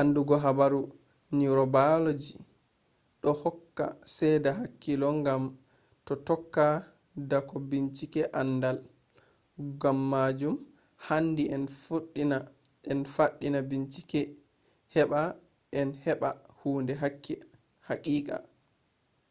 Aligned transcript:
andugo 0.00 0.34
habaru 0.44 0.80
neurobiology 1.36 2.26
do 3.20 3.30
hokka 3.42 3.84
seeda 4.16 4.50
hakika 4.58 5.08
gam 5.26 5.42
do 6.04 6.14
tokka 6.26 6.64
doka 7.30 7.56
binchike 7.68 8.22
andal. 8.40 8.78
gammajum 9.82 10.56
handi 11.06 11.42
en 12.90 13.02
faddina 13.14 13.58
bincike 13.70 14.20
heba 14.94 15.20
en 15.80 15.88
heba 16.04 16.28
hunde 16.58 16.92
hakika 17.90 18.36